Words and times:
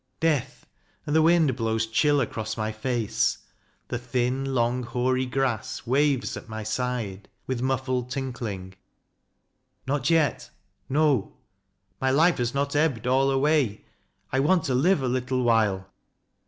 Death 0.19 0.65
and 1.05 1.15
the 1.15 1.21
wind 1.21 1.55
blows 1.55 1.85
chill 1.85 2.21
across 2.21 2.57
my 2.57 2.71
face: 2.71 3.37
The 3.89 3.99
thin, 3.99 4.55
long, 4.55 4.81
hoary 4.81 5.27
grass 5.27 5.85
waves 5.85 6.35
at 6.35 6.49
my 6.49 6.63
side 6.63 7.29
With 7.45 7.61
muffled 7.61 8.09
tinkling.... 8.09 8.73
Not 9.85 10.09
yet! 10.09 10.49
No; 10.89 11.37
my 11.99 12.09
life 12.09 12.39
Has 12.39 12.55
not 12.55 12.75
ebbed 12.75 13.05
all 13.05 13.29
away. 13.29 13.85
I 14.31 14.39
want 14.39 14.63
to 14.63 14.73
live 14.73 15.03
A 15.03 15.07
little 15.07 15.43
while. 15.43 15.87